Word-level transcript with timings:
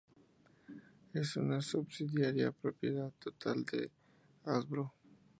Es 1.13 1.35
una 1.35 1.61
subsidiaria 1.61 2.51
propiedad 2.51 3.11
total 3.19 3.63
de 3.65 3.91
Hasbro. 4.45 4.95